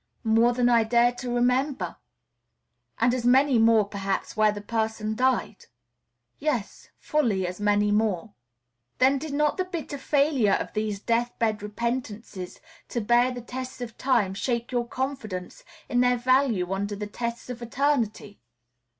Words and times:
"More 0.23 0.51
than 0.51 0.67
I 0.67 0.83
dare 0.83 1.11
to 1.11 1.31
remember." 1.31 1.95
"And 2.97 3.13
as 3.13 3.23
many 3.23 3.59
more, 3.59 3.85
perhaps, 3.85 4.35
where 4.35 4.51
the 4.51 4.59
person 4.59 5.13
died." 5.13 5.67
"Yes, 6.39 6.89
fully 6.97 7.45
as 7.45 7.59
many 7.61 7.91
more." 7.91 8.33
"Then 8.97 9.19
did 9.19 9.31
not 9.31 9.57
the 9.57 9.63
bitter 9.65 9.99
failure 9.99 10.53
of 10.53 10.73
these 10.73 10.99
death 10.99 11.37
bed 11.37 11.61
repentances 11.61 12.59
to 12.89 12.99
bear 12.99 13.29
the 13.31 13.41
tests 13.43 13.79
of 13.79 13.95
time 13.95 14.33
shake 14.33 14.71
your 14.71 14.87
confidence 14.87 15.63
in 15.87 16.01
their 16.01 16.17
value 16.17 16.73
under 16.73 16.95
the 16.95 17.05
tests 17.05 17.47
of 17.51 17.61
eternity?" 17.61 18.39